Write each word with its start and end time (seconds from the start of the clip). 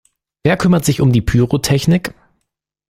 Wer 0.43 0.57
kümmert 0.57 0.83
sich 0.83 0.99
um 0.99 1.11
die 1.11 1.21
Pyrotechnik? 1.21 2.15